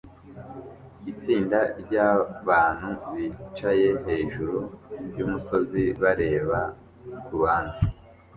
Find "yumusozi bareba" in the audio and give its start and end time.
5.17-6.59